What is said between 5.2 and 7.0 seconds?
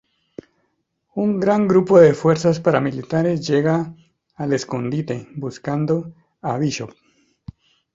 buscando a Bishop.